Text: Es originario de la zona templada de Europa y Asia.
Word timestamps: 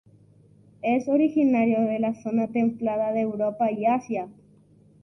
Es 0.81 1.07
originario 1.07 1.81
de 1.81 1.99
la 1.99 2.15
zona 2.23 2.47
templada 2.47 3.11
de 3.13 3.19
Europa 3.21 3.71
y 3.71 3.85
Asia. 3.85 4.29